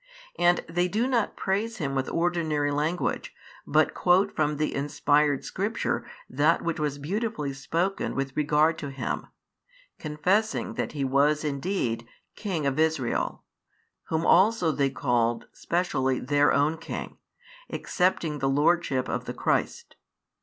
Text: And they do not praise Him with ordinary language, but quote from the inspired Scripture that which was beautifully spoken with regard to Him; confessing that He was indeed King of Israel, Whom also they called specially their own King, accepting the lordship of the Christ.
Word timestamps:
And 0.39 0.65
they 0.67 0.87
do 0.87 1.05
not 1.05 1.35
praise 1.37 1.77
Him 1.77 1.93
with 1.93 2.09
ordinary 2.09 2.71
language, 2.71 3.35
but 3.67 3.93
quote 3.93 4.35
from 4.35 4.57
the 4.57 4.73
inspired 4.73 5.45
Scripture 5.45 6.03
that 6.27 6.63
which 6.63 6.79
was 6.79 6.97
beautifully 6.97 7.53
spoken 7.53 8.15
with 8.15 8.35
regard 8.35 8.79
to 8.79 8.89
Him; 8.89 9.27
confessing 9.99 10.73
that 10.73 10.93
He 10.93 11.03
was 11.05 11.43
indeed 11.43 12.07
King 12.35 12.65
of 12.65 12.79
Israel, 12.79 13.43
Whom 14.07 14.25
also 14.25 14.71
they 14.71 14.89
called 14.89 15.45
specially 15.53 16.19
their 16.19 16.51
own 16.51 16.79
King, 16.79 17.19
accepting 17.69 18.39
the 18.39 18.49
lordship 18.49 19.07
of 19.07 19.25
the 19.25 19.35
Christ. 19.35 19.97